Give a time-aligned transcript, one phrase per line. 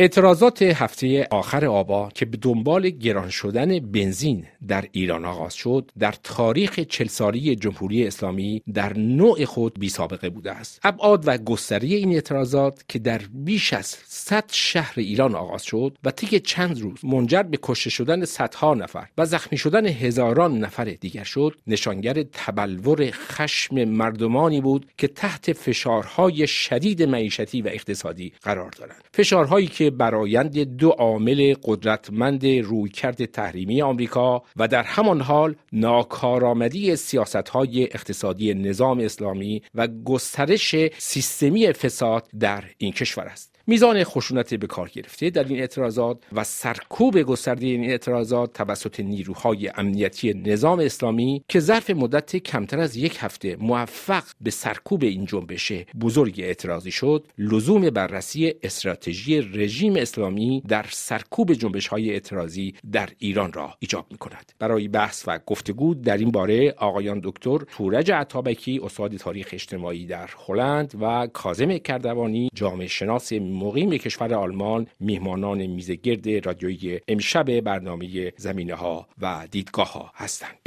[0.00, 6.14] اعتراضات هفته آخر آبا که به دنبال گران شدن بنزین در ایران آغاز شد در
[6.22, 10.80] تاریخ چل سالی جمهوری اسلامی در نوع خود بی سابقه بوده است.
[10.84, 16.10] ابعاد و گستری این اعتراضات که در بیش از 100 شهر ایران آغاز شد و
[16.10, 21.24] طی چند روز منجر به کشته شدن صدها نفر و زخمی شدن هزاران نفر دیگر
[21.24, 29.04] شد نشانگر تبلور خشم مردمانی بود که تحت فشارهای شدید معیشتی و اقتصادی قرار دارند.
[29.12, 37.84] فشارهایی که برایند دو عامل قدرتمند رویکرد تحریمی آمریکا و در همان حال ناکارآمدی سیاستهای
[37.84, 43.57] اقتصادی نظام اسلامی و گسترش سیستمی فساد در این کشور است.
[43.70, 49.68] میزان خشونت به کار گرفته در این اعتراضات و سرکوب گسترده این اعتراضات توسط نیروهای
[49.68, 55.72] امنیتی نظام اسلامی که ظرف مدت کمتر از یک هفته موفق به سرکوب این جنبش
[56.00, 63.52] بزرگ اعتراضی شد لزوم بررسی استراتژی رژیم اسلامی در سرکوب جنبش های اعتراضی در ایران
[63.52, 68.80] را ایجاب می کند برای بحث و گفتگو در این باره آقایان دکتر تورج عطابکی
[68.82, 76.46] استاد تاریخ اجتماعی در هلند و کاظم کردوانی جامعه شناس مقیم کشور آلمان میهمانان میزگرد
[76.46, 80.58] رادیویی امشب برنامه زمینه ها و دیدگاه ها هستند.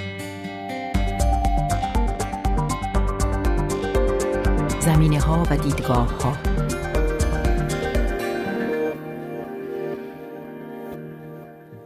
[4.80, 6.38] زمینه ها و دیدگاه ها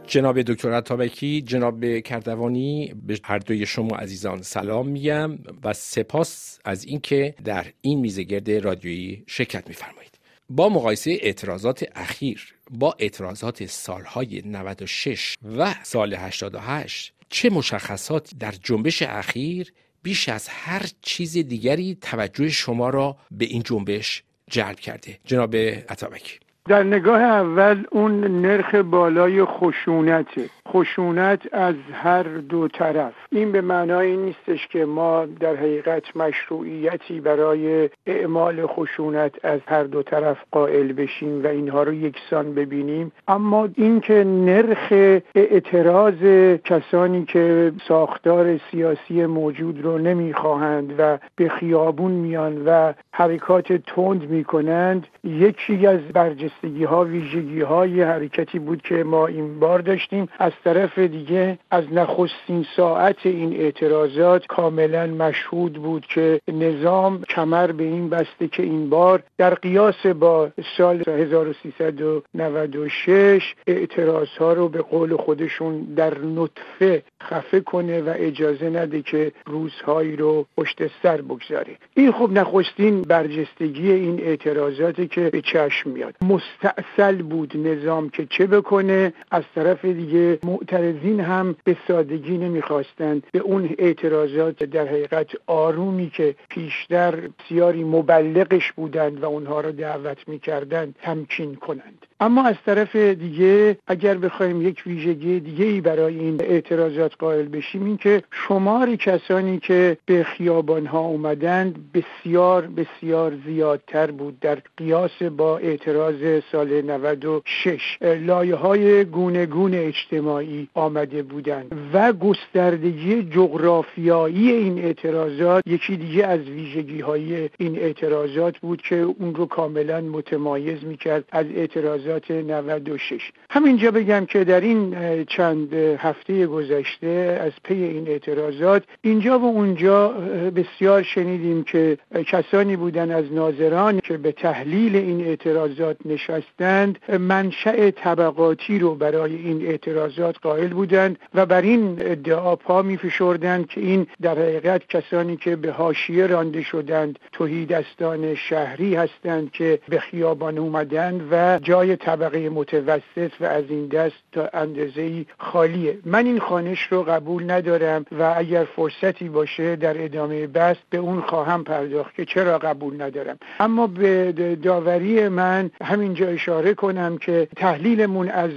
[0.06, 6.84] جناب دکتر عطابکی جناب کردوانی به هر دوی شما عزیزان سلام میگم و سپاس از
[6.84, 10.15] اینکه در این میزگرد رادیویی شرکت میفرمایید
[10.48, 19.02] با مقایسه اعتراضات اخیر با اعتراضات سالهای 96 و سال 88 چه مشخصات در جنبش
[19.02, 25.56] اخیر بیش از هر چیز دیگری توجه شما را به این جنبش جلب کرده؟ جناب
[25.56, 26.40] عطابک.
[26.68, 33.12] در نگاه اول اون نرخ بالای خشونته خشونت از هر دو طرف.
[33.30, 40.02] این به معنای نیستش که ما در حقیقت مشروعیتی برای اعمال خشونت از هر دو
[40.02, 43.12] طرف قائل بشیم و اینها رو یکسان ببینیم.
[43.28, 44.92] اما اینکه نرخ
[45.34, 46.22] اعتراض
[46.64, 55.06] کسانی که ساختار سیاسی موجود رو نمی‌خواهند و به خیابون میان و حرکات تند می‌کنند
[55.24, 60.28] یکی از برجستگی ها ویژگی های حرکتی بود که ما این بار داشتیم.
[60.38, 67.84] از طرف دیگه از نخستین ساعت این اعتراضات کاملا مشهود بود که نظام کمر به
[67.84, 75.16] این بسته که این بار در قیاس با سال 1396 اعتراض ها رو به قول
[75.16, 81.76] خودشون در نطفه خفه کنه و اجازه نده که روزهایی رو پشت سر بگذاره.
[81.94, 86.14] این خب نخستین برجستگی این اعتراضاتی که به چشم میاد.
[86.22, 93.26] مستاصل بود نظام که چه بکنه؟ از طرف دیگه معترضین هم به سادگی نمی‌خواستند.
[93.32, 100.28] به اون اعتراضات در حقیقت آرومی که پیشتر بسیاری مبلغش بودند و اونها رو دعوت
[100.28, 102.06] می‌کردند تمکین کنند.
[102.20, 107.84] اما از طرف دیگه اگر بخوایم یک ویژگی دیگه ای برای این اعتراضات قائل بشیم
[107.84, 115.22] این که شمار کسانی که به خیابان ها اومدند بسیار بسیار زیادتر بود در قیاس
[115.22, 120.35] با اعتراض سال 96 لایه های گونه گونه اجتماعی
[120.74, 128.82] آمده بودند و گستردگی جغرافیایی این اعتراضات یکی دیگه از ویژگی های این اعتراضات بود
[128.82, 135.74] که اون رو کاملا متمایز می‌کرد از اعتراضات 96 همینجا بگم که در این چند
[135.74, 140.08] هفته گذشته از پی این اعتراضات اینجا و اونجا
[140.56, 148.78] بسیار شنیدیم که کسانی بودن از ناظران که به تحلیل این اعتراضات نشستند منشأ طبقاتی
[148.78, 154.06] رو برای این اعتراضات قائل بودند و بر این ادعا پا می فشردند که این
[154.22, 161.28] در حقیقت کسانی که به حاشیه رانده شدند توهیدستان شهری هستند که به خیابان اومدند
[161.30, 165.98] و جای طبقه متوسط و از این دست تا اندازه خالیه.
[166.04, 171.20] من این خانش رو قبول ندارم و اگر فرصتی باشه در ادامه بحث به اون
[171.20, 173.38] خواهم پرداخت که چرا قبول ندارم.
[173.60, 178.50] اما به داوری من همینجا اشاره کنم که تحلیلمون از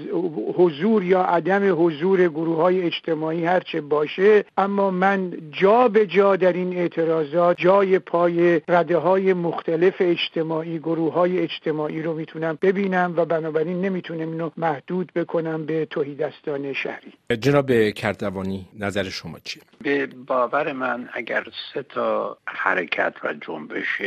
[0.57, 6.53] حضور یا عدم حضور گروه های اجتماعی هرچه باشه اما من جا به جا در
[6.53, 13.25] این اعتراضات جای پای رده های مختلف اجتماعی گروه های اجتماعی رو می‌تونم ببینم و
[13.25, 20.71] بنابراین نمی‌تونم اینو محدود بکنم به توهیدستان شهری جناب کردوانی نظر شما چیه؟ به باور
[20.71, 24.01] من اگر سه تا حرکت و جنبش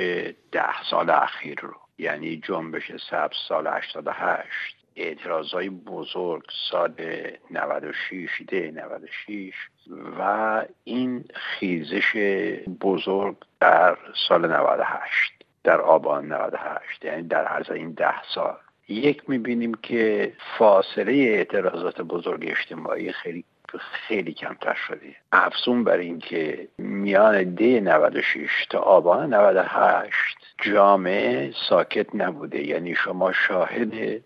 [0.52, 6.92] ده سال اخیر رو یعنی جنبش سبز سال 88 اعتراضای بزرگ سال
[7.50, 9.54] 96 ده 96
[10.18, 12.16] و این خیزش
[12.80, 13.98] بزرگ در
[14.28, 15.32] سال 98
[15.64, 18.56] در آبان 98 یعنی در عرض این ده سال.
[18.88, 23.44] یک می‌بینیم که فاصله اعتراضات بزرگ اجتماعی خیلی
[24.08, 25.16] خیلی کمتر شده.
[25.32, 32.66] افزون بر اینکه میان دی 96 تا آبان 98 جامعه ساکت نبوده.
[32.66, 34.22] یعنی شما شاهد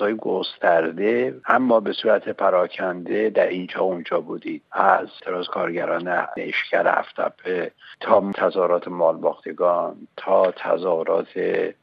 [0.00, 4.62] های گسترده اما به صورت پراکنده در اینجا اونجا بودید.
[4.72, 7.70] از اعتراض کارگران اشکر افتپه
[8.00, 11.28] تا تظاهرات مالباختگان تا تظاهرات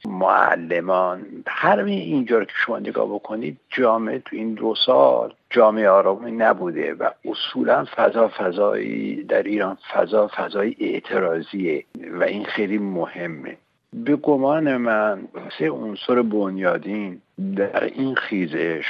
[0.06, 1.25] معلمان.
[1.48, 7.10] هر اینجا که شما نگاه بکنید جامعه تو این دو سال جامعه آرامی نبوده و
[7.25, 11.84] اصولا فضا فضایی در ایران فضا فضای اعتراضیه
[12.19, 13.57] و این خیلی مهمه.
[13.94, 15.28] به گمان من
[15.60, 17.22] سه عنصر بنیادین
[17.56, 18.86] در این خیزش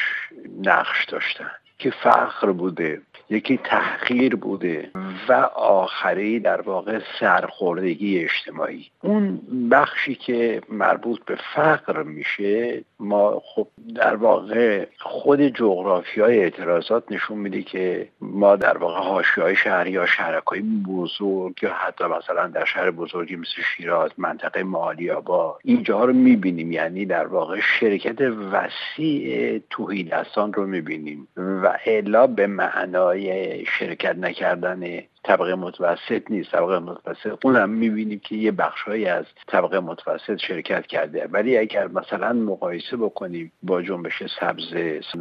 [0.61, 1.51] نقش داشتن.
[1.79, 4.91] که فخر بوده یکی تحقیر بوده
[5.29, 8.85] و آخری در واقع سرخوردگی اجتماعی.
[9.03, 9.41] اون
[9.71, 17.37] بخشی که مربوط به فقر میشه ما خب در واقع خود جغرافی های اعتراضات نشون
[17.37, 22.47] میده که ما در واقع هاشی های شهری یا شهرک های بزرگ یا حتی مثلا
[22.47, 26.71] در شهر بزرگی مثل شیراز منطقه مالیابا اینجا رو می‌بینیم.
[26.71, 35.55] یعنی در واقع شرکت وسیع توهیدستان رو می‌بینیم و الا به معنای شرکت نکردن طبقه
[35.55, 36.51] متوسط نیست.
[36.51, 41.27] طبقه متوسط اونم می‌بینیم که یه بخشهایی از طبقه متوسط شرکت کرده.
[41.31, 44.73] ولی اگر مثلا مقایسه بکنیم با جنبش سبز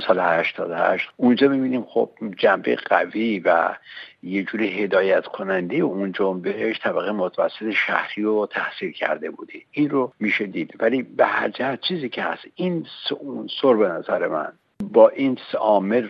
[0.06, 3.76] سال 88 اونجا می‌بینیم خب جنبه قوی و
[4.22, 9.54] یه جوری هدایت کننده اون جنبش طبقه متوسط شهری رو تحصیل کرده بوده.
[9.72, 10.74] این رو میشه دید.
[10.80, 12.86] ولی به هر جهت چیزی که هست این
[13.20, 14.52] عنصر به نظر من
[14.82, 16.08] با این عامل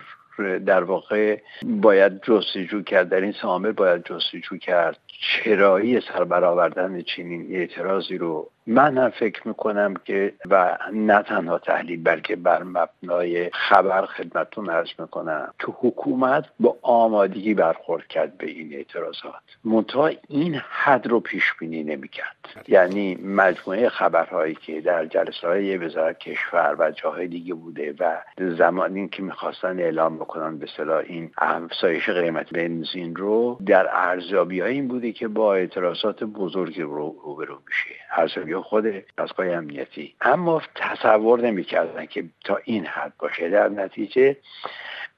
[0.59, 3.09] در واقع باید جستجو کرد.
[3.09, 4.97] در این سامر باید جستجو کرد.
[5.07, 12.35] چرایی سربرآوردن چنین اعتراضی رو من هم فکر می‌کنم که و نه تنها تحلیل بلکه
[12.35, 15.53] بر مبنای خبر خدمتون ارز می‌کنم.
[15.59, 19.33] که حکومت با آمادگی برخورد کرد به این اعتراضات.
[19.63, 22.35] منتها این حد رو پیش بینی نمی‌کرد
[22.67, 29.09] یعنی مجموعه خبرهایی که در جلسه های وزارت کشور و جاهای دیگه بوده و زمانی
[29.09, 35.11] که می‌خواستن اعلام بکنن به صلاح این افزایش قیمت بنزین رو در ارزیابی این بوده
[35.11, 37.89] که با اعتراضات بزرگی رو روبرو میشه.
[38.11, 38.85] ارزیابی خود
[39.17, 40.15] دستگاه امنیتی.
[40.21, 43.49] اما تصور نمی‌کردن که تا این حد باشه.
[43.49, 44.37] در نتیجه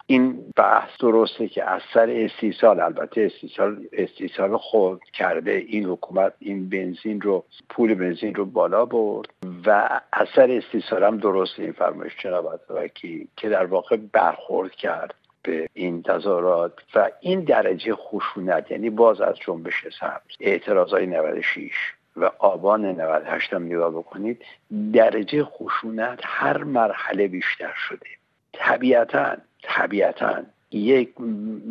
[0.05, 5.51] این بحث درسته که از سر استیصال البته استیصال استیصال خود کرده.
[5.51, 9.29] این حکومت این بنزین رو پول بنزین رو بالا برد
[9.65, 15.69] و اثر استیصال هم درسته این فرمایش جناب وکی که در واقع برخورد کرد به
[15.73, 18.71] این تظاهرات و این درجه خشونت.
[18.71, 20.35] یعنی باز از جنبش سبز.
[20.39, 21.71] اعتراضای 96
[22.15, 24.45] و آبان 98 هم نگاه بکنید
[24.93, 28.07] درجه خشونت هر مرحله بیشتر شده.
[28.53, 31.09] طبیعتا طبیعتا یک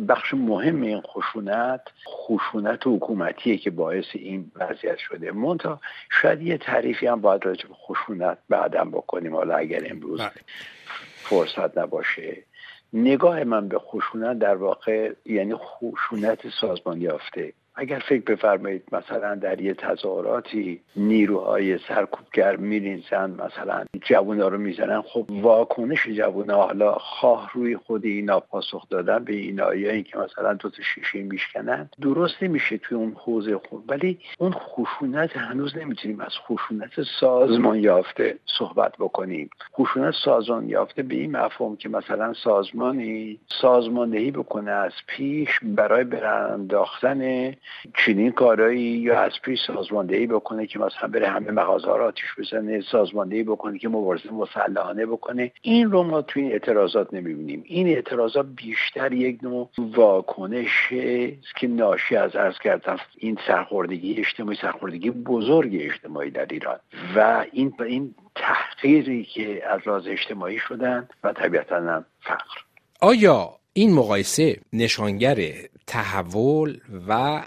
[0.07, 5.31] بخش مهم این خشونت خشونت حکومتیه که باعث این وضعیت شده.
[5.31, 5.79] مونتا
[6.09, 10.31] شاید یه تعریفی هم باید راجع به خشونت بعدم بکنیم حالا اگر امروز بله.
[11.15, 12.37] فرصت نباشه.
[12.93, 17.53] نگاه من به خشونت در واقع یعنی خشونت سازمان یافته.
[17.81, 25.25] اگر فکر بفرمایید مثلا در یه تظاهراتی نیروهای سرکوبگر میرینزن مثلا جوونا رو می‌زنن خب
[25.29, 30.69] واکنش جوونا حالا خواه روی خود اینا پاسخ دادن به اینا یا اینکه مثلا تا
[30.95, 36.91] شیشه میشکنن درست نمیشه توی اون حوزه خود ولی اون خشونت هنوز نمی‌تونیم از خشونت
[37.19, 39.49] سازمان یافته صحبت بکنیم.
[39.73, 47.51] خشونت سازمان یافته به این مفهوم که مثلا سازمانی سازماندهی بکنه از پیش برای برانداختن
[48.05, 52.29] چنین کارایی یا از پیش سازماندهی بکنه که مثلا بره همه مغازه ها رو آتیش
[52.39, 55.51] بزنه سازماندهی بکنه که مبارزه مسلحانه بکنه.
[55.61, 57.63] این رو ما توی این اعتراضات نمی‌بینیم.
[57.65, 60.89] این اعتراضات بیشتر یک نوع واکنش
[61.59, 66.79] که ناشی از ارز کردم این سرخوردگی اجتماعی سرخوردگی بزرگ اجتماعی در ایران.
[67.15, 72.61] و این این تحقیری که از راز اجتماعی شدن و طبیعتا هم فقر.
[73.01, 75.37] آیا این مقایسه نشانگر
[75.87, 77.41] تحول و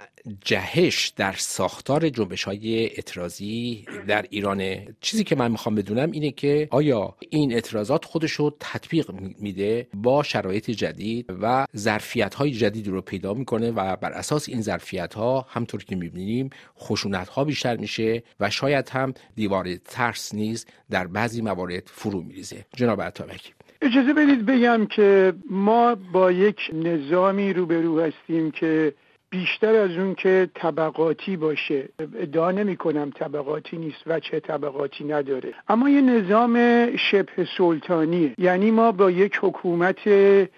[0.44, 4.62] جهش در ساختار جنبش های اعتراضی در ایران.
[5.00, 10.22] چیزی که من می‌خوام بدونم اینه که آیا این اعتراضات خودش رو تطبیق میده با
[10.22, 15.46] شرایط جدید و ظرفیت های جدید رو پیدا می‌کنه و بر اساس این ظرفیت ها
[15.48, 21.42] همطور که می‌بینیم خشونت ها بیشتر میشه و شاید هم دیوار ترس نیز در بعضی
[21.42, 22.64] موارد فرو میریزه.
[22.76, 23.54] جناب عطابک.
[23.82, 28.94] اجازه بدید بگم که ما با یک نظامی روبرو هستیم که
[29.34, 31.88] بیشتر از اون که طبقاتی باشه.
[31.98, 35.54] ادعا نمی کنم طبقاتی نیست و چه طبقاتی نداره.
[35.68, 36.56] اما یه نظام
[36.96, 38.34] شبه سلطانیه.
[38.38, 39.98] یعنی ما با یک حکومت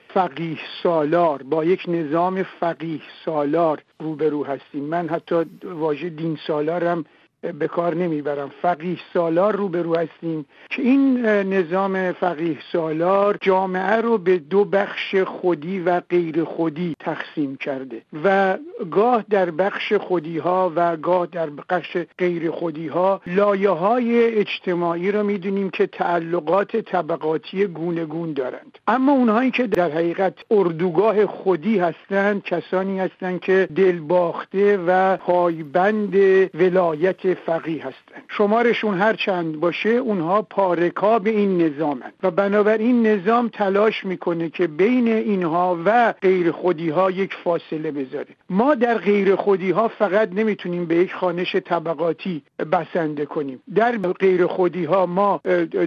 [0.08, 4.84] فقیه سالار با یک نظام فقیه سالار روبرو هستیم.
[4.84, 7.04] من حتی واژه دین سالارم
[7.52, 8.50] به کار نمی‌برم.
[8.62, 10.46] فقیه سالار روبرو هستیم.
[10.70, 17.56] که این نظام فقیه سالار جامعه رو به دو بخش خودی و غیر خودی تقسیم
[17.56, 18.02] کرده.
[18.24, 18.58] و
[18.90, 25.12] گاه در بخش خودی ها و گاه در بخش غیر خودی ها لایه های اجتماعی
[25.12, 28.78] رو می‌دونیم که تعلقات طبقاتی گونه دارند.
[28.88, 36.14] اما اونهایی که در حقیقت اردوگاه خودی هستند کسانی هستند که دلباخته و پایبند
[36.54, 42.12] ولایت فقیه هستند شمارشون هر چند باشه اونها پارکاب این نظامن.
[42.22, 48.26] و بنابراین نظام تلاش می‌کنه که بین اینها و غیر خودی ها یک فاصله بذاره.
[48.50, 53.62] ما در غیر خودی ها فقط نمی‌تونیم به یک خانش طبقاتی بسنده کنیم.
[53.74, 55.40] در غیر خودی ها ما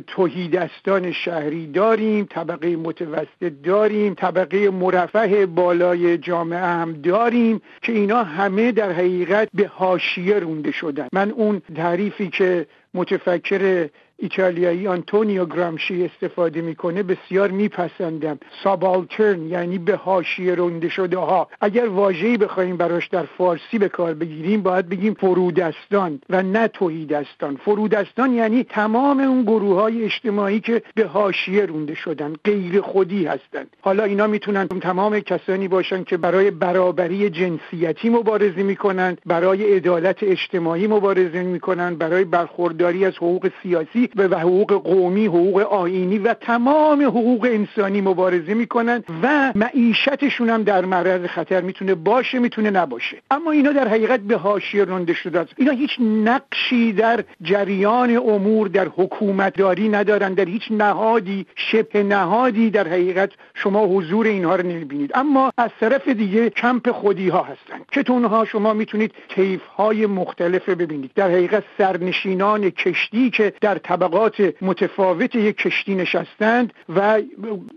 [0.08, 8.72] توهیدستان شهری داریم طبقه متوسط داریم طبقه مرفه بالای جامعه هم داریم که اینا همه
[8.72, 11.08] در حقیقت به حاشیه رونده شدن.
[11.14, 13.90] من اون تعریفی که متفکر
[14.22, 18.40] ایتالیایی آنتونیو گرامشی استفاده می‌کنه بسیار میپسندم.
[18.64, 21.18] سابالترن یعنی به حاشیه رونده شده.
[21.18, 26.68] ها اگر واژه‌ای بخوایم براش در فارسی به کار بگیریم باید بگیم فرودستان و نه
[26.68, 27.56] توهیدستان.
[27.66, 33.76] فرودستان یعنی تمام اون گروه های اجتماعی که به حاشیه رونده شدن غیر خودی هستند.
[33.82, 40.88] حالا اینا می‌تونن تمام کسانی باشن که برای برابری جنسیتی مبارزه می‌کنند برای عدالت اجتماعی
[40.88, 47.48] مبارزه می‌کنند برای برخورداری از حقوق سیاسی و حقوق قومی حقوق آینی و تمام حقوق
[47.52, 53.18] انسانی مبارزه می‌کنن و معیشتشون هم در معرض خطر می‌تونه باشه می‌تونه نباشه.
[53.32, 55.54] اما اینا در حقیقت به حاشیه رانده شده است.
[55.58, 62.70] اینا هیچ نقشی در جریان امور در حکومت داری ندارن در هیچ نهادی شبه نهادی
[62.70, 65.12] در حقیقت شما حضور اینها رو نمی‌بینید.
[65.14, 68.04] اما از طرف دیگه کمپ خودی ها هستن که
[68.46, 71.12] شما می‌تونید کیف های مختلف ببینید.
[71.16, 77.22] در حقیقت سرنشینان کشتی که در طبقات متفاوت یک کشتی نشستند و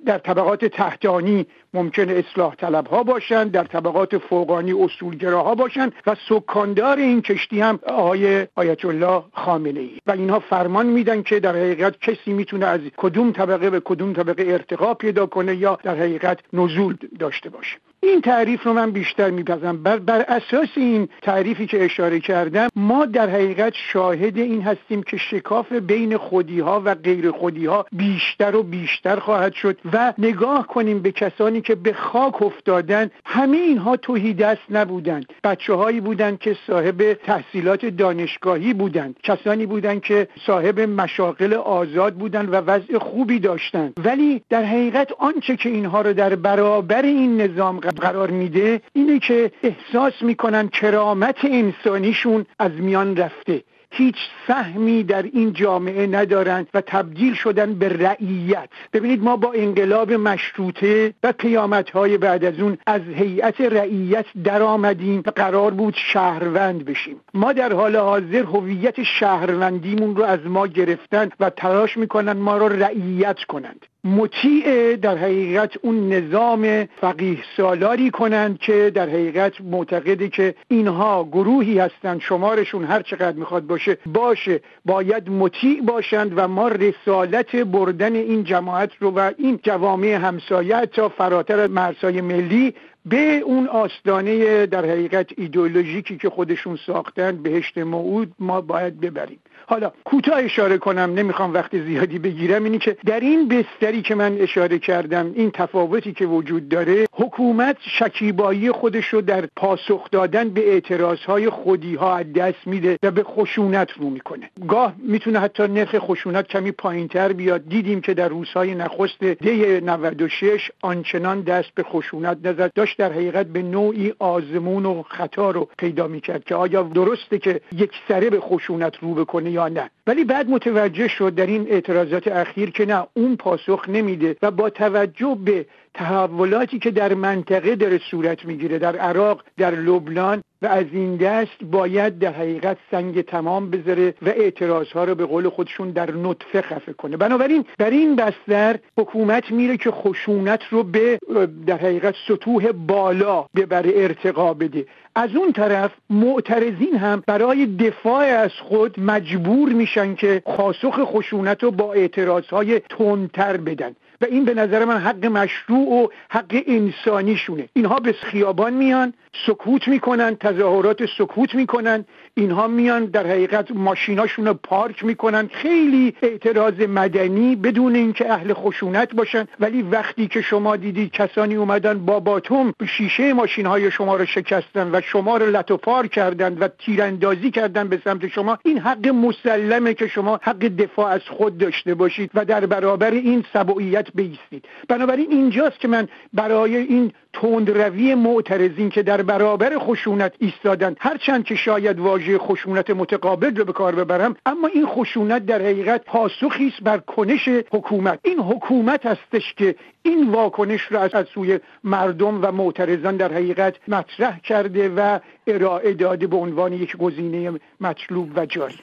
[0.07, 6.97] در طبقات تحتانی ممکن اصلاح طلب ها باشند در طبقات فوقانی اصولگراها باشند و سکاندار
[6.97, 12.01] این کشتی هم آقای آیت الله خامنه ای و اینها فرمان میدن که در حقیقت
[12.01, 16.97] کسی می‌تونه از کدوم طبقه به کدوم طبقه ارتقا پیدا کنه یا در حقیقت نزول
[17.19, 17.77] داشته باشه.
[18.05, 23.07] این تعریف رو من بیشتر میپذم بر, بر اساس این تعریفی که اشاره کردم ما
[23.07, 28.57] در حقیقت شاهد این هستیم که شکاف بین خودی ها و غیر خودی ها بیشتر
[28.57, 33.97] و بیشتر خواهد شد و نگاه کنیم به کسانی که به خاک افتادن همه اینها
[33.97, 35.27] توهی دست نبودند.
[35.45, 39.17] بچه هایی بودند که صاحب تحصیلات دانشگاهی بودند.
[39.23, 43.93] کسانی بودند که صاحب مشاغل آزاد بودند و وضع خوبی داشتند.
[44.05, 49.53] ولی در حقیقت آنچه که اینها رو در برابر این نظام قرار میده اینه که
[49.63, 53.63] احساس می‌کنن کرامت انسانیشون از میان رفته.
[53.95, 58.69] هیچ سهمی در این جامعه ندارند و تبدیل شدن به رعیت.
[58.93, 64.63] ببینید ما با انقلاب مشروطه و قیامت های بعد از اون از هیئت رعیت در
[64.63, 67.21] آمدیم و قرار بود شهروند بشیم.
[67.35, 72.69] ما در حال حاضر هویت شهروندیمون رو از ما گرفتن و تلاش می‌کنن ما رو
[72.69, 73.87] رعیت کنند.
[74.05, 81.79] مطیع در حقیقت اون نظام فقیه سالاری کنند که در حقیقت معتقده که اینها گروهی
[81.79, 84.61] هستند شمارشون هر چقدر می‌خواد باشه باشه.
[84.85, 91.09] باید مطیع باشند و ما رسالت بردن این جماعت رو و این جوامع همسایه تا
[91.09, 92.75] فراتر از مرزهای ملی
[93.07, 99.39] به اون آستانه در حقیقت ایدئولوژیکی که خودشون ساختن بهشت موعود ما باید ببریم.
[99.67, 104.37] حالا کوتاه اشاره کنم نمی‌خوام وقت زیادی بگیرم اینی که در این بستری که من
[104.39, 110.73] اشاره کردم این تفاوتی که وجود داره حکومت شکیبایی خودش رو در پاسخ دادن به
[110.73, 114.51] اعتراضهای خودی ها از دست میده و به خشونت رو می‌کنه.
[114.69, 117.69] گاه می‌تونه حتی نرخ خشونت کمی پایینتر بیاد.
[117.69, 122.71] دیدیم که در روزهای نخست دی 96 آنچنان دست به خشونت نزد.
[122.97, 127.61] داشت در حقیقت به نوعی آزمون و خطا رو پیدا می‌کرد که آیا درسته که
[127.73, 129.91] یک سره به خشونت رو بکنه یا نه.
[130.07, 134.71] ولی بعد متوجه شد در این اعتراضات اخیر که نه اون پاسخ نمیده و با
[134.71, 140.87] توجه به تحولاتی که در منطقه داره صورت می‌گیره در عراق در لبنان و از
[140.93, 146.11] این دست باید در حقیقت سنگ تمام بذاره و اعتراضها رو به قول خودشون در
[146.11, 147.17] نطفه خفه کنه.
[147.17, 151.19] بنابراین در این بستر حکومت میره که خشونت رو به
[151.67, 154.87] در حقیقت سطوح بالا ببره ارتقا بده.
[155.15, 161.71] از اون طرف معترضین هم برای دفاع از خود مجبور میشن که پاسخ خشونت رو
[161.71, 163.95] با اعتراضهای تندتر بدن.
[164.23, 167.69] و این به نظر من حق مشروع و حق انسانیشونه.
[167.73, 169.13] اینها به خیابان میان
[169.47, 172.05] سکوت می‌کنن تظاهرات سکوت می‌کنن.
[172.35, 175.51] اینها میان در حقیقت ماشیناشون رو پارک می‌کنن.
[175.53, 179.49] خیلی اعتراض مدنی بدون اینکه اهل خشونت باشن.
[179.61, 184.91] ولی وقتی که شما دیدید کسانی اومدن با باتوم شیشه ماشین های شما رو شکستن
[184.93, 189.09] و شما رو لط و پار کردن و تیراندازی کردن به سمت شما این حق
[189.09, 194.65] مسلمه که شما حق دفاع از خود داشته باشید و در برابر این سبعیت بیستید.
[194.89, 201.55] بنابراین اینجاست که من برای این تندروی معترضین که در برابر خشونت ایستادن هرچند که
[201.55, 206.83] شاید واژه خشونت متقابل رو به کار ببرم اما این خشونت در حقیقت پاسخی است
[206.83, 208.19] بر کنش حکومت.
[208.23, 214.41] این حکومت هستش که این واکنش رو از سوی مردم و معترضان در حقیقت مطرح
[214.41, 218.79] کرده و ارائه داده به عنوان یک گزینه مطلوب و جاری.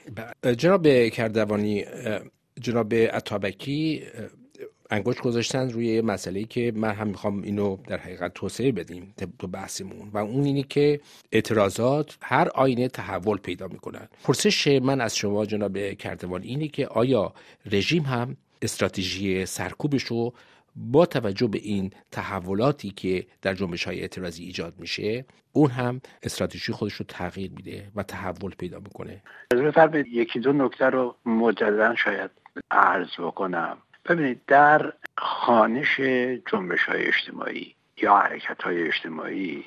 [0.58, 1.86] جناب کردوانی
[2.62, 4.04] جناب عطابکی
[4.90, 10.10] انگشت گذاشتن روی مسئله که من هم می‌خوام اینو در حقیقت توسعه بدیم تو بحثمون.
[10.14, 11.00] و اون اینی که
[11.32, 14.08] اعتراضات هر آینه تحول پیدا می‌کنن.
[14.24, 17.34] پرسش من از شما جناب کردوان اینه که آیا
[17.72, 20.34] رژیم هم استراتژی سرکوبش رو
[20.76, 26.74] با توجه به این تحولاتی که در جنبش های اعتراضی ایجاد میشه اون هم استراتژی
[26.74, 29.22] خودش رو تغییر میده و تحول پیدا می‌کنه؟
[30.12, 32.32] یکی دو نکته رو مجددا شاید
[32.72, 33.78] عرض بکنم.
[34.06, 36.00] ببینید در خانش
[36.52, 39.66] جنبش های اجتماعی یا حرکت های اجتماعی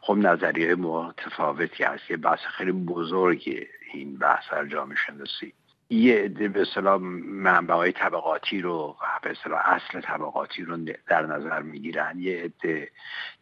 [0.00, 5.52] خب نظریه متفاوتی هست یه بحث خیلی بزرگی این بحث در جامعه شناسی
[5.90, 11.62] یه عده به اصطلاح منبع های طبقاتی رو به اصطلاح اصل طبقاتی رو در نظر
[11.62, 12.18] می‌گیرن.
[12.18, 12.90] یه عده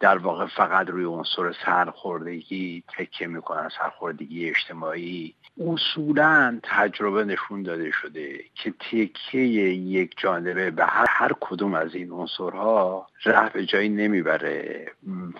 [0.00, 5.34] در واقع فقط روی عنصر سرخوردگی تکیه می‌کنن سرخوردگی اجتماعی.
[5.60, 12.10] اصولا تجربه نشون داده شده که تکیه یک جانبه به هر, هر کدوم از این
[12.10, 14.86] عنصرها ره به جایی نمی‌بره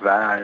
[0.05, 0.41] و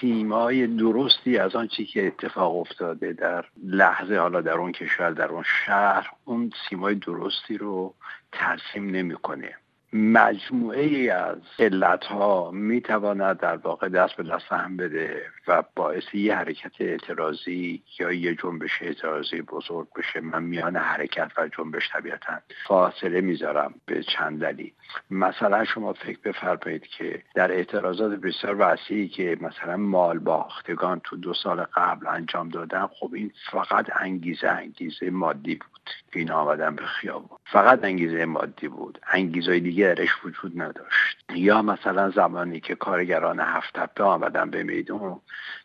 [0.00, 5.44] سیمای درستی از آنچه که اتفاق افتاده در لحظه حالا در اون کشور در اون
[5.66, 7.94] شهر اون سیمای درستی رو
[8.32, 9.56] ترسیم نمی‌کنه.
[9.92, 16.14] مجموعه از علت ها می تواند در واقع دست به دست هم بده و باعث
[16.14, 20.20] یه حرکت اعتراضی یا یه جنبش اعتراضی بزرگ بشه.
[20.20, 24.72] من میان حرکت و جنبش طبیعتا فاصله می‌ذارم به چند دلیل.
[25.10, 31.34] مثلا شما فکر بفرمایید که در اعتراضات بسیار وسیعی که مثلا مال باختگان تو دو
[31.34, 35.79] سال قبل انجام دادن خب این فقط انگیزه انگیزه مادی بود.
[36.12, 37.38] که این آمدن به خیابون.
[37.44, 38.98] فقط انگیزه مادی بود.
[39.12, 41.24] انگیزه دیگه درش وجود نداشت.
[41.34, 45.20] یا مثلا زمانی که کارگران هفت تپه آمدن به میدون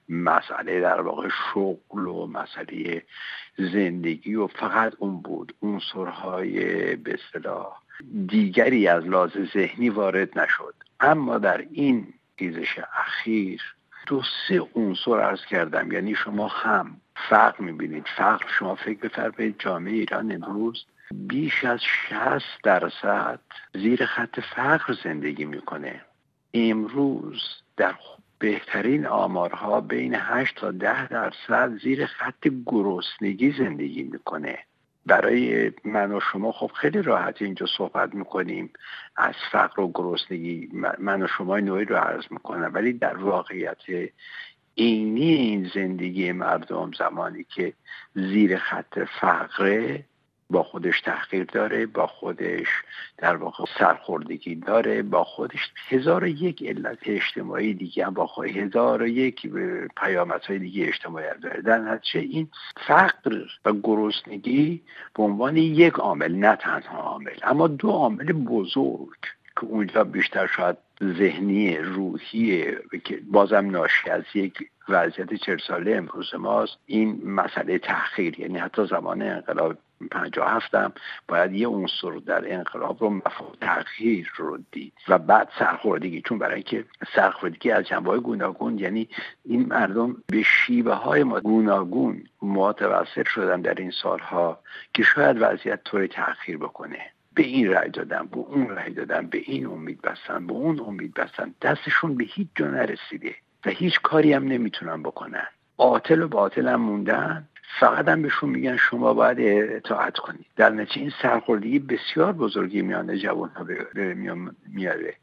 [0.10, 3.04] مسئله در واقع شغل و مسئله
[3.58, 5.56] زندگی و فقط اون بود.
[5.62, 6.56] عنصرهای
[6.96, 7.82] به اصطلاح
[8.28, 10.74] دیگری از لازم ذهنی وارد نشد.
[11.00, 13.62] اما در این خیزش اخیر
[14.08, 15.92] دو سه عنصر ارز کردم.
[15.92, 18.06] یعنی شما هم فقر می‌بینید.
[18.18, 23.40] فقر شما فکر بفرمایید جامعه ایران امروز بیش از 60 درصد
[23.74, 26.02] زیر خط فقر زندگی می‌کنه.
[26.54, 27.42] امروز
[27.78, 27.96] در
[28.40, 34.60] بهترین آمارها بین 8 تا 10 درصد زیر خط گرسنگی زندگی می‌کنه.
[35.06, 38.74] برای من و شما خب خیلی راحت اینجا صحبت می‌کنیم.
[39.16, 42.72] از فقر و گرسنگی من و شما نوعی رو عرض می‌کنم.
[42.74, 43.78] ولی در واقعیت
[44.76, 47.74] اینی این زندگی مردم زمانی که
[48.16, 50.06] زیر خط فقره
[50.50, 52.68] با خودش تحقیر داره با خودش
[53.18, 58.46] در واقع سرخوردگی داره با خودش هزار و یک علت اجتماعی دیگه هم با خود
[58.46, 59.52] هزار و یک
[59.98, 61.62] پیامت های دیگه اجتماعی داره.
[61.62, 62.50] در نتیجه این
[62.88, 64.82] فقر و گرسنگی
[65.16, 69.20] به عنوان یک عامل نه تنها عامل اما دو عامل بزرگ
[69.56, 72.66] که اونجا بیشتر شاید ذهنی روحی
[73.04, 76.78] که بازم ناشی از یک وضعیت چهل ساله امروز ماست.
[76.86, 79.78] این مسئله تحقیر یعنی حتی زمان انقلاب
[80.12, 80.94] پنجاه هفتم
[81.28, 84.94] باید یه عنصر در انقلاب رو مفهوم تغییر رو دید.
[85.08, 89.10] و بعد سرخوردگی چون برای اینکه سرخوردگی از جنبه های گوناگون یعنی
[89.46, 94.60] این مردم به شیوه های گوناگون متوسط شدن در این سالها
[94.94, 97.15] که شاید وضعیت طوری تغییر بکنه.
[97.36, 101.14] به این رأی دادن به اون رأی دادن به این امید بستن به اون امید
[101.14, 105.48] بستن دستشون به هیچ جا نرسیده و هیچ کاری هم نمی‌تونن بکنن.
[105.78, 107.48] عاطل و باطل هم موندن.
[107.80, 109.38] فقط هم بهشون میگن شما باید
[109.76, 110.46] اطاعت کنید.
[110.56, 113.66] در نتیجه این سرخوردگی بسیار بزرگی میان جوان ها
[114.68, 115.14] میاره.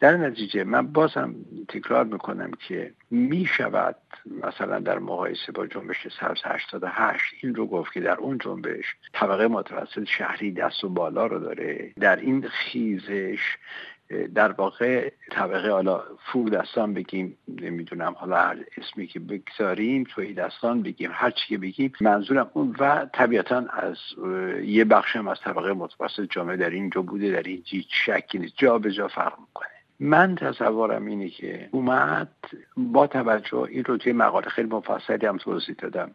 [0.00, 1.34] در نتیجه من بازم
[1.68, 3.96] تکرار می‌کنم که می‌شود
[4.42, 9.48] مثلا در مقایسه با جنبش سبز 88 این رو گفت که در اون جنبش طبقه
[9.48, 11.92] متوسط شهری دست و بالا رو داره.
[12.00, 13.56] در این خیزش
[14.34, 20.82] در واقع طبقه حالا فور دستان بگیم نمی‌دونم حالا هر اسمی که بگذاریم توی دستان
[20.82, 23.96] بگیم هر چی که بگیم منظورم اون و طبیعتا از
[24.64, 28.54] یه بخشم از طبقه متوسط جامعه در اینجا بوده در این هیچ شکی نیست.
[28.56, 29.68] جا به جا فرق می‌کنه.
[30.04, 32.28] من تصورم اینه که اومد
[32.76, 36.10] با توجه این رو توی مقاله خیلی مفصلی هم توضیح دادم.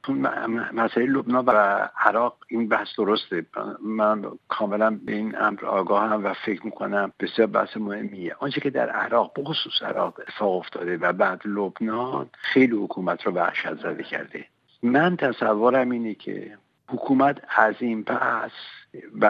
[0.73, 1.52] مسئله لبنان و
[1.97, 3.45] عراق این بحث درسته.
[3.84, 8.36] من کاملا به این امر آگاهم و فکر می‌کنم بسیار بحث مهمیه.
[8.39, 13.75] آنچه که در عراق بخصوص عراق اتفاق افتاده و بعد لبنان خیلی حکومت رو وحشت
[13.75, 14.45] زده کرده.
[14.84, 16.58] من تصورم اینه که
[16.89, 18.52] حکومت از این پس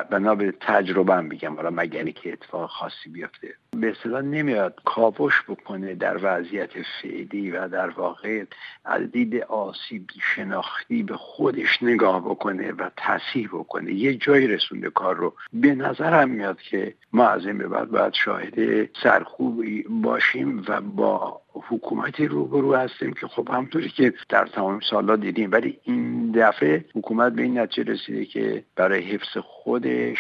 [0.10, 3.54] بنا به تجربه میگم حالا مگر که اتفاق خاصی بیفته.
[3.78, 6.70] به اصطلاح نمیاد کاوش بکنه در وضعیت
[7.02, 8.44] فعلی و در واقع
[8.86, 13.94] از دید آسیب شناختی به خودش نگاه بکنه و تصحیح بکنه.
[13.94, 15.34] یه جایی رسونده کار رو.
[15.54, 21.42] به نظرم میاد که ما از این به بعد باید شاهد سرخوبی باشیم و با
[21.54, 25.52] حکومتی روبرو هستیم که خب همطوری که در تمام سالا دیدیم.
[25.52, 29.38] ولی این دفعه حکومت به این نتیجه رسیده که برای حفظ
[29.70, 30.18] خودش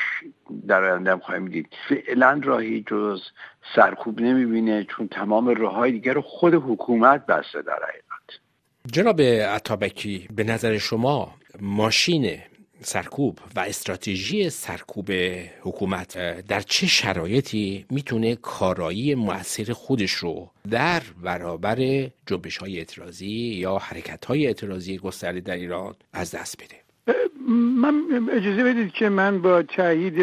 [0.68, 1.68] در آینده خواهیم دید.
[1.90, 3.22] فعلا راهی جز
[3.76, 8.40] سرکوب نمی‌بینه چون تمام راههای دیگر رو خود حکومت بسته در حقیقت.
[8.92, 12.40] جناب عطابکی به نظر شما ماشین
[12.82, 15.12] سرکوب و استراتژی سرکوب
[15.62, 23.78] حکومت در چه شرایطی می‌تونه کارایی موثر خودش رو در برابر جنبش های اعتراضی یا
[23.78, 26.79] حرکت های اعتراضی گسترده در ایران از دست بده؟
[27.82, 30.20] من اجازه بدید که من با تایید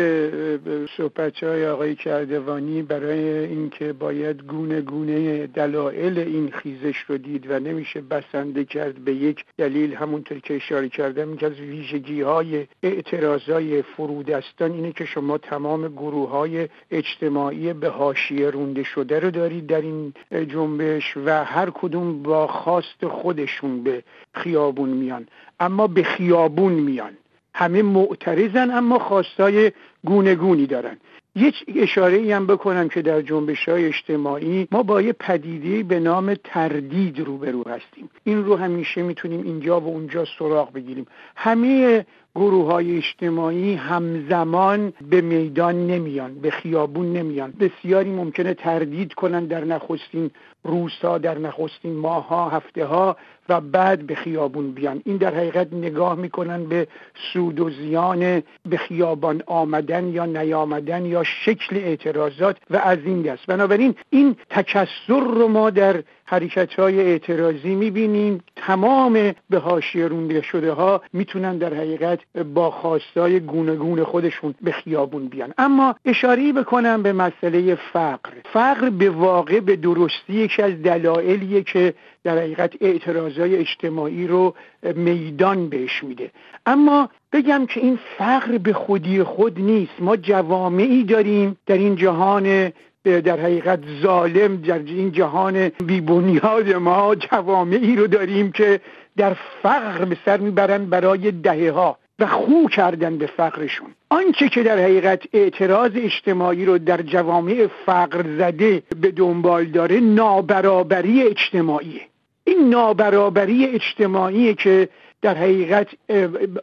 [0.97, 7.59] صحبت های آقای کردوانی برای اینکه باید گونه گونه دلایل این خیزش رو دید و
[7.59, 13.43] نمیشه بسنده کرد به یک دلیل همونطور که اشاره کردم که از ویژگی های اعتراض
[13.43, 19.67] های فرودستان اینه که شما تمام گروه های اجتماعی به حاشیه رونده شده رو دارید
[19.67, 24.03] در این جنبش و هر کدوم با خواست خودشون به
[24.35, 25.27] خیابون میان.
[25.61, 27.13] اما به خیابون میان.
[27.55, 29.73] همه معترضن اما خواستای
[30.05, 30.97] گونه گونی دارن.
[31.37, 36.01] یک اشاره ای هم بکنم که در جنبش های اجتماعی ما با یه پدیده به
[36.01, 38.11] نام تردید روبرو هستیم.
[38.25, 41.07] این رو همیشه می‌تونیم اینجا و اونجا سراغ بگیریم.
[41.37, 42.07] همه
[42.37, 47.53] گروه های اجتماعی همزمان به میدان نمیان به خیابون نمیان.
[47.61, 50.31] بسیاری ممکنه تردید کنن در نخستین
[50.65, 53.17] روزها در نخستین ماهها هفته ها
[53.49, 55.03] و بعد به خیابون بیان.
[55.05, 56.89] این در حقیقت نگاه می‌کنن به
[57.33, 63.47] سود و زیان به خیابان آمدن یا نیامدن یا شکل اعتراضات و از این دست.
[63.47, 68.41] بنابراین این تکسر رو ما در حرکت های اعتراضی می‌بینیم.
[68.57, 69.13] تمام
[69.51, 72.19] به حاشیه رونده شده ها می‌تونن در حقیقت
[72.55, 75.55] با خواستای گونه خودشون به خیابون بیان.
[75.59, 78.31] اما اشاره بکنم به مسئله فقر.
[78.53, 84.55] فقر به واقع به درستی یکی از دلایلیه که در حقیقت اعتراضای اجتماعی رو
[84.95, 86.31] میدان بهش میده.
[86.67, 89.93] اما بگم که این فقر به خودی خود نیست.
[90.01, 92.73] ما جوامعی داریم در این جهان
[93.05, 98.81] در حقیقت ظالم در این جهان بیبنیاد ما جوامعی رو داریم که
[99.17, 103.89] در فقر به سر می‌برن برای دهه ها و خو کردن به فقرشون.
[104.09, 111.23] آنچه که در حقیقت اعتراض اجتماعی رو در جوامع فقر زده به دنبال داره نابرابری
[111.23, 112.01] اجتماعیه.
[112.45, 114.89] این نابرابری اجتماعی که
[115.23, 115.89] در حقیقت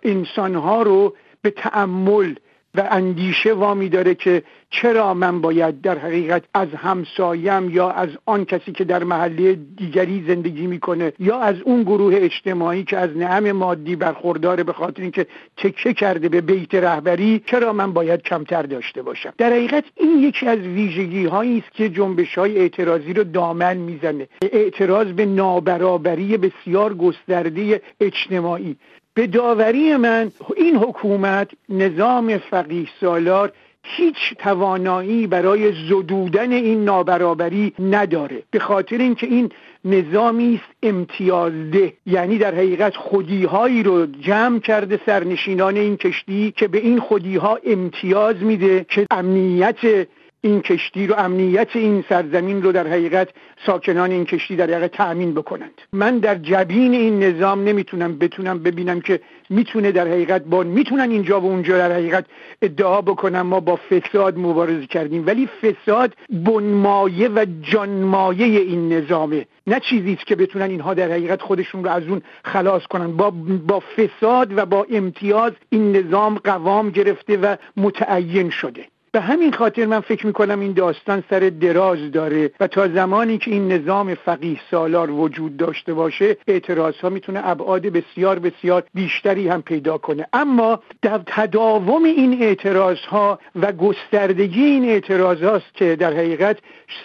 [0.04, 2.36] انسانها رو به تأمل
[2.76, 4.44] و اندیشه وامی داره که
[4.82, 10.24] چرا من باید در حقیقت از همسایم یا از آن کسی که در محله دیگری
[10.28, 15.28] زندگی می‌کنه یا از اون گروه اجتماعی که از نعم مادی برخورداره به خاطر اینکه
[15.58, 20.48] تکه کرده به بیت رهبری چرا من باید کمتر داشته باشم؟ در حقیقت این یکی
[20.48, 24.28] از ویژگی هایی است که جنبش های اعتراضی رو دامن می‌زنه.
[24.52, 28.76] اعتراض به نابرابری بسیار گسترده اجتماعی.
[29.14, 33.52] به داوری من این حکومت نظام فقیه سالار
[33.84, 38.44] هیچ توانایی برای زدودن این نابرابری نداره.
[38.52, 39.52] به خاطر اینکه این
[39.86, 41.94] نظامی است امتیازده.
[42.06, 48.36] یعنی در حقیقت خودیهایی رو جمع کرده سرنشینان این کشتی که به این خودیها امتیاز
[48.36, 50.08] میده که امنیت
[50.46, 53.30] این کشتی رو امنیت این سرزمین رو در حقیقت
[53.66, 55.82] ساکنان این کشتی در حقیقت تأمین بکنند.
[55.94, 61.42] من در جبین این نظام نمی‌تونم بتونم ببینم که می‌تونه در حقیقت با می‌تونن اینجا
[61.42, 62.26] و اونجا در حقیقت
[62.62, 65.28] ادعا بکنم ما با فساد مبارزه کردیم.
[65.28, 69.46] ولی فساد بنمایه و جانمایه این نظامه.
[69.68, 73.18] نه چیزی است که بتونن اینها در حقیقت خودشون رو از اون خلاص کنن.
[73.18, 73.34] با
[73.68, 78.86] با فساد و با امتیاز این نظام قوام گرفته و متعین شده.
[79.14, 83.52] به همین خاطر من فکر می‌کنم این داستان سر دراز داره و تا زمانی که
[83.52, 89.62] این نظام فقیه سالار وجود داشته باشه اعتراض ها می‌تونه ابعاد بسیار بسیار بیشتری هم
[89.62, 90.28] پیدا کنه.
[90.34, 96.58] اما در تداوم این اعتراض ها و گستردگی این اعتراض که در حقیقت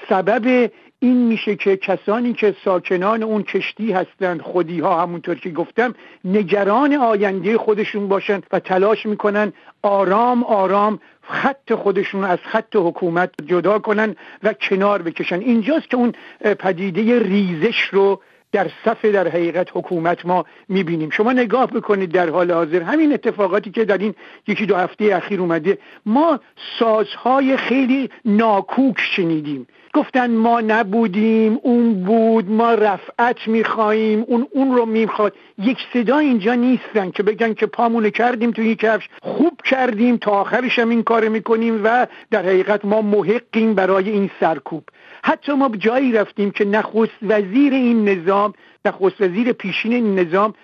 [0.08, 5.94] سبب این میشه که کسانی که ساکنان اون کشتی هستند خودی ها همونطور که گفتم
[6.24, 13.78] نگران آینده خودشون باشن و تلاش می‌کنن آرام آرام خط خودشون از خط حکومت جدا
[13.78, 15.40] کنن و کنار بکشن.
[15.40, 16.12] اینجاست که اون
[16.58, 18.20] پدیده ریزش رو
[18.52, 21.10] در صف در حقیقت حکومت ما می‌بینیم.
[21.10, 24.14] شما نگاه بکنید در حال حاضر همین اتفاقاتی که در این
[24.46, 26.40] یکی دو هفته اخیر اومده ما
[26.78, 29.66] سازهای خیلی ناکوک شنیدیم.
[29.98, 35.34] گفتن ما نبودیم اون بود ما رفعت میخواییم اون اون رو می‌خواد.
[35.58, 39.08] یک صدا اینجا نیستن که بگن که پامونو کردیم توی کفش.
[39.22, 44.30] خوب کردیم تا آخرش هم این کار می‌کنیم و در حقیقت ما محقیم برای این
[44.40, 44.84] سرکوب.
[45.24, 48.52] حتی ما جایی رفتیم که نخست وزیر این نظام
[48.84, 50.54] نخست وزیر پیشین این نظام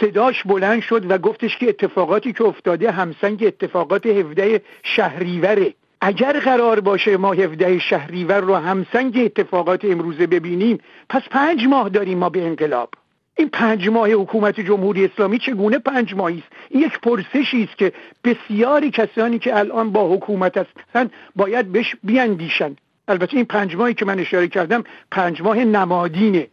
[0.00, 5.74] صداش بلند شد و گفتش که اتفاقاتی که افتاده همسنگ اتفاقات 17 شهریوره.
[6.00, 12.18] اگر قرار باشه ما 17 شهریور رو همسنگ اتفاقات امروزه ببینیم پس پنج ماه داریم
[12.18, 12.90] ما به انقلاب.
[13.36, 17.92] این پنج ماه حکومت جمهوری اسلامی چگونه پنج ماهی است؟ این یک پرسشی است که
[18.24, 22.76] بسیاری کسانی که الان با حکومت هستند باید بهش بیاندیشن.
[23.08, 26.46] البته این پنج ماهی که من اشاره کردم پنج ماه نمادینه.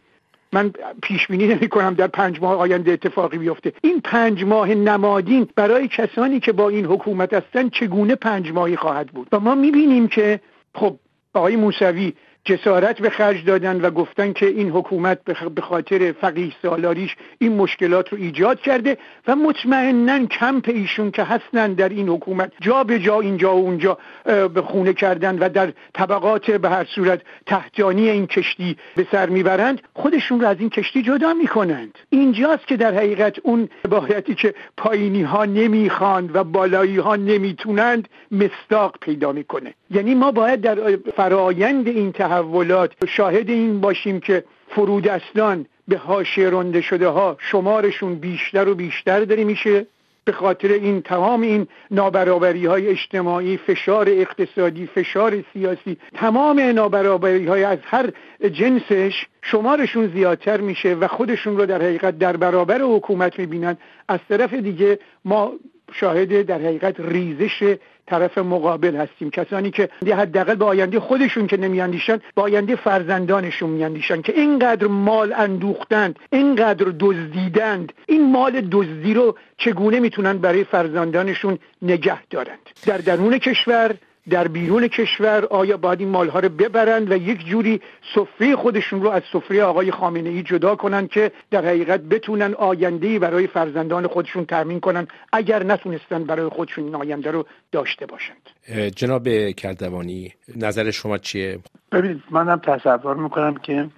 [0.52, 3.72] من پیش بینی نمی کنم در پنج ماه آینده اتفاقی بیفته.
[3.82, 9.06] این پنج ماه نمادین برای کسانی که با این حکومت هستن چگونه پنج ماهی خواهد
[9.06, 10.40] بود؟ و ما می‌بینیم که
[10.74, 10.96] خب
[11.34, 12.12] آقای موسوی
[12.46, 15.18] جسارت به خرج دادن و گفتن که این حکومت
[15.54, 21.72] به خاطر فقیه سالاریش این مشکلات رو ایجاد کرده و مطمئنا کمپ ایشون که هستن
[21.72, 26.50] در این حکومت جا به جا اینجا و اونجا به خونه کردن و در طبقات
[26.50, 31.34] به هر صورت تحتانی این کشتی به سر می‌برند خودشون رو از این کشتی جدا
[31.34, 31.98] می‌کنند.
[32.10, 38.96] اینجاست که در حقیقت اون عبارتی که پایینی ها نمی‌خواند و بالایی ها نمی‌تونند مستاق
[39.00, 39.74] پیدا می‌کنه.
[39.90, 46.80] یعنی ما باید در فرایند این تحولات شاهد این باشیم که فرودستان به حاشیه رنده
[46.80, 49.86] شده ها شمارشون بیشتر و بیشتر داره میشه
[50.26, 57.64] به خاطر این تمام این نابرابری های اجتماعی فشار اقتصادی فشار سیاسی تمام نابرابری های
[57.64, 58.12] از هر
[58.52, 63.76] جنسش شمارشون زیادتر میشه و خودشون رو در حقیقت در برابر حکومت می‌بینن.
[64.08, 65.52] از طرف دیگه ما
[65.92, 69.30] شاهد در حقیقت ریزش طرف مقابل هستیم.
[69.30, 75.32] کسانی که حداقل به آینده خودشون که نمیاندیشن به آینده فرزندانشون میاندیشن که اینقدر مال
[75.32, 77.92] اندوختند اینقدر دزدیدند.
[78.06, 83.94] این مال دزدی رو چگونه می‌تونن برای فرزندانشون نگه دارند؟ در درون کشور
[84.30, 87.80] در بیرون کشور آیا باید این مالها رو ببرند و یک جوری
[88.14, 93.18] سفره خودشون رو از سفره آقای خامنه ای جدا کنند که در حقیقت بتونن آینده
[93.18, 98.50] برای فرزندان خودشون تامین کنن اگر نتونستن برای خودشون این آینده رو داشته باشند.
[98.96, 101.58] جناب کردوانی نظر شما چیه؟
[101.92, 103.88] ببینید منم تصور می‌کنم که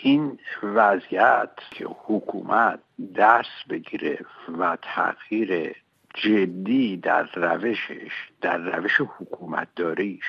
[0.00, 2.78] این وضعیت که حکومت
[3.16, 4.18] دست بگیره
[4.58, 5.74] و تغییر
[6.16, 10.24] جدی در روشش در روش حکومت داریش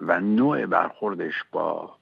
[0.00, 1.96] و نوع برخوردش با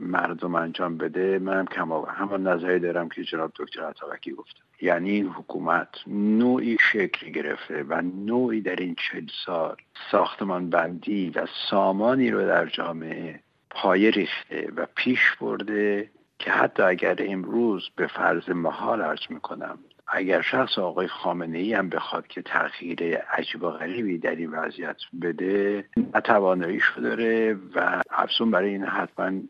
[0.00, 5.26] مردم انجام بده منم کما همان نظری دارم که جناب دکتر عطاوکی گفتم یعنی این
[5.26, 9.76] حکومت نوعی شکل گرفته و نوعی در این چل سال
[10.10, 17.16] ساختمان بندی و سامانی رو در جامعه پایه ریخته و پیش برده که حتی اگر
[17.18, 19.78] امروز به فرض محال ارز می‌کنم
[20.12, 24.96] اگر شخص آقای خامنه ای هم بخواد که تغییر عجیب و غریبی در این وضعیت
[25.22, 29.40] بده نتواناییش داره و افزون برای این حتما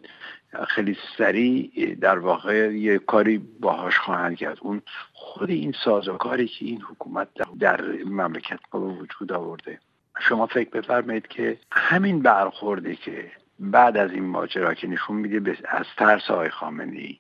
[0.69, 4.59] خیلی سریع در واقع یه کاری باهاش خواهند کرد.
[4.61, 9.79] اون خود این سازوکاری که این حکومت در مملکت به وجود آورده.
[10.21, 15.87] شما فکر بفرمایید که همین برخورده که بعد از این ماجرا که نشون میده از
[15.97, 17.19] ترس آقای خامنه ای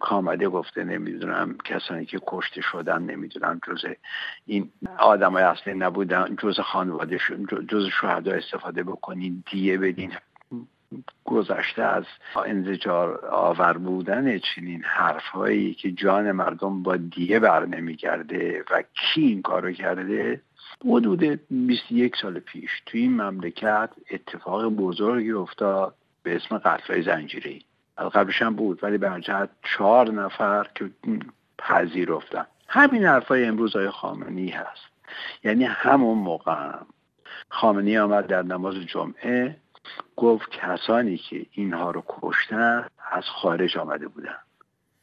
[0.00, 3.84] کامده گفته نمی‌دونم کسانی که کشته شدن نمی‌دونم جز
[4.46, 7.18] این آدم های اصلی نبودن جز خانواده
[7.68, 10.12] جز شهدا استفاده بکنین دیه بدین.
[11.24, 12.04] گذشته از
[12.46, 19.42] انزجار آور بودن چنین حرفهایی که جان مردم با دیه بر نمیگرده و کی این
[19.42, 20.40] کارو کرده؟
[20.84, 27.64] حدود 21 سال پیش توی این مملکت اتفاق بزرگی افتاد به اسم قتل زنجیری
[27.98, 30.90] قبلش هم بود ولی به جهت چهار نفر که
[31.58, 32.46] پذیرفتن.
[32.68, 34.82] همین حرفای امروز های خامنی هست.
[35.44, 36.86] یعنی همون موقع هم
[37.48, 39.56] خامنی آمد در نماز جمعه
[40.16, 44.38] گفت کسانی که اینها رو کشتن از خارج آمده بودن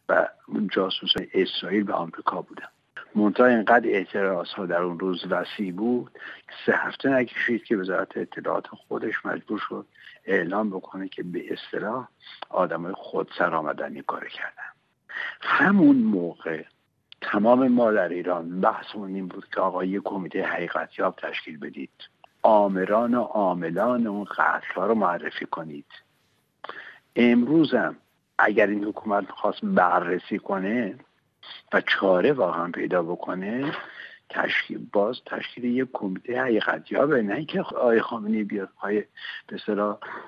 [0.09, 0.27] و
[0.71, 2.67] جاسوس اسرائیل به آمریکا بودن.
[3.15, 6.11] منتها اینقدر اعتراض ها در اون روز وسیع بود
[6.65, 9.85] سه هفته نکشید که وزارت اطلاعات خودش مجبور شد
[10.25, 12.07] اعلام بکنه که به اصطلاح
[12.49, 14.71] آدمای خود سر آمدن کار کردن.
[15.41, 16.63] همون موقع
[17.21, 21.91] تمام ما در ایران بحثمون این بود که آقا یه کمیته حقیقتیاب تشکیل بدید.
[22.43, 25.85] آمران و عاملان اون قتل رو معرفی کنید.
[27.15, 27.95] امروزم
[28.37, 30.95] اگر این حکومت خواست بررسی کنه
[31.73, 33.71] و چاره واقعا پیدا بکنه
[34.29, 39.03] تشکیل باز تشکیل یک کمیته حقیقت به نه اینکه آقای خامنه‌ای بیاد های
[39.47, 39.57] به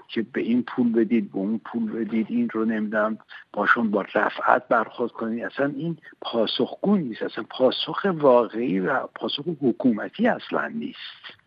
[0.08, 3.18] که به این پول بدید به اون پول بدید این رو نمی‌دونم
[3.54, 5.44] باشون با رفعت برخورد کنید.
[5.44, 11.38] اصلا این پاسخگون نیست اصلا پاسخ واقعی و پاسخ حکومتی اصلا نیست.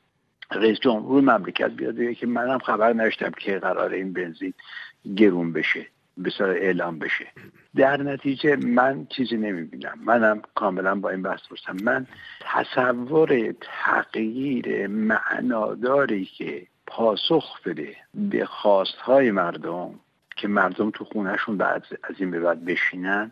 [0.51, 4.55] رئیس جمهور مملکت بیاد که منم خبر نشتم که قرار این بنزین
[5.17, 5.87] گرون بشه.
[6.23, 7.27] به اعلام بشه.
[7.77, 9.99] در نتیجه من چیزی نمی‌بینم.
[10.05, 12.07] منم کاملا با این بحث باشم من
[12.41, 19.95] تصور تغییر معناداری که پاسخ بده به خواستهای مردم
[20.37, 23.31] که مردم تو خونهشون بعد از این به بعد بشینن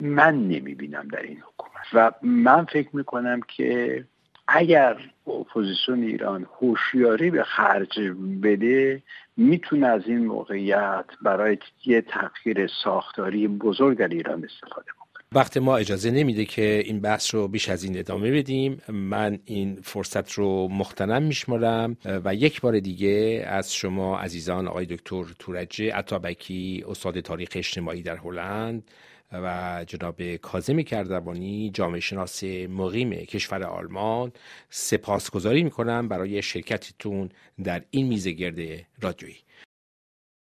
[0.00, 1.86] من نمی‌بینم در این حکومت.
[1.92, 4.04] و من فکر می‌کنم که
[4.48, 8.00] اگر اپوزیسیون ایران هوشیاری به خرج
[8.42, 9.02] بده
[9.36, 15.76] می‌تونه از این موقعیت برای یه تغییر ساختاری بزرگ در ایران استفاده کنه وقت ما
[15.76, 20.68] اجازه نمیده که این بحث رو بیش از این ادامه بدیم من این فرصت رو
[20.68, 27.48] مختنم میشمارم و یک بار دیگه از شما عزیزان آقای دکتر تورجه عطابکی استاد تاریخ
[27.54, 28.90] اجتماعی در هلند
[29.32, 34.32] و جناب کازم کردوانی جامعه شناس مقیم کشور آلمان
[34.70, 37.28] سپاسگزاری می‌کنم برای شرکتتون
[37.64, 39.36] در این میزه گرد رادیویی.